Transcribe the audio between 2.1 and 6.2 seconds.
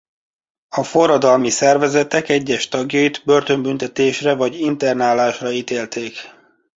egyes tagjait börtönbüntetésre vagy internálásra ítélték.